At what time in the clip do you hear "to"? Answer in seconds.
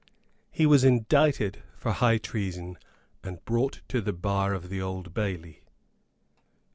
3.89-4.01